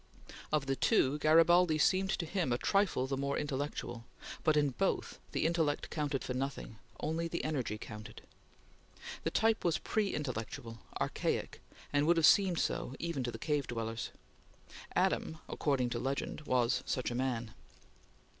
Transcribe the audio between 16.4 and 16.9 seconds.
was